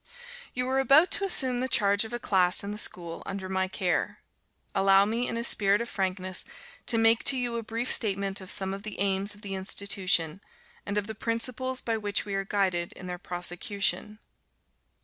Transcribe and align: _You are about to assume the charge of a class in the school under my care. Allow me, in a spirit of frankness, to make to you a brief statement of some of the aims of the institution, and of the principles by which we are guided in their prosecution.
_You 0.55 0.67
are 0.67 0.79
about 0.79 1.11
to 1.11 1.25
assume 1.25 1.59
the 1.59 1.67
charge 1.67 2.05
of 2.05 2.11
a 2.11 2.17
class 2.17 2.63
in 2.63 2.71
the 2.71 2.79
school 2.79 3.21
under 3.27 3.47
my 3.47 3.67
care. 3.67 4.17
Allow 4.73 5.05
me, 5.05 5.27
in 5.27 5.37
a 5.37 5.43
spirit 5.43 5.79
of 5.79 5.87
frankness, 5.89 6.43
to 6.87 6.97
make 6.97 7.23
to 7.25 7.37
you 7.37 7.55
a 7.57 7.61
brief 7.61 7.91
statement 7.91 8.41
of 8.41 8.49
some 8.49 8.73
of 8.73 8.81
the 8.81 8.99
aims 8.99 9.35
of 9.35 9.43
the 9.43 9.53
institution, 9.53 10.41
and 10.87 10.97
of 10.97 11.05
the 11.05 11.13
principles 11.13 11.81
by 11.81 11.97
which 11.97 12.25
we 12.25 12.33
are 12.33 12.43
guided 12.43 12.93
in 12.93 13.05
their 13.05 13.19
prosecution. 13.19 14.17